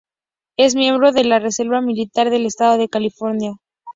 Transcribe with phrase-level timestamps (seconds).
[0.57, 3.51] Es miembro de la Reserva Militar del Estado de California.